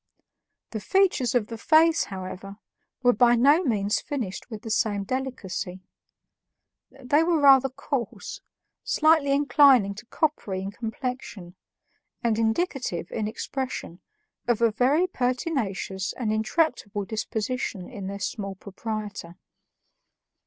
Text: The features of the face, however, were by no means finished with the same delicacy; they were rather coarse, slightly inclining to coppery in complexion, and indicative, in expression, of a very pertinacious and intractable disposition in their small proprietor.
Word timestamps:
The 0.71 0.79
features 0.79 1.35
of 1.35 1.45
the 1.45 1.59
face, 1.59 2.05
however, 2.05 2.57
were 3.03 3.13
by 3.13 3.35
no 3.35 3.61
means 3.61 4.01
finished 4.01 4.49
with 4.49 4.63
the 4.63 4.71
same 4.71 5.03
delicacy; 5.03 5.81
they 6.89 7.21
were 7.21 7.39
rather 7.39 7.69
coarse, 7.69 8.41
slightly 8.83 9.31
inclining 9.31 9.93
to 9.93 10.07
coppery 10.07 10.63
in 10.63 10.71
complexion, 10.71 11.53
and 12.23 12.39
indicative, 12.39 13.11
in 13.11 13.27
expression, 13.27 14.01
of 14.47 14.59
a 14.59 14.71
very 14.71 15.05
pertinacious 15.05 16.13
and 16.13 16.33
intractable 16.33 17.05
disposition 17.05 17.87
in 17.87 18.07
their 18.07 18.17
small 18.17 18.55
proprietor. 18.55 19.35